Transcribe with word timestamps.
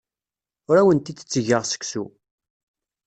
Ur 0.69 0.75
awent-d-ttgeɣ 0.77 1.63
seksu. 1.65 2.05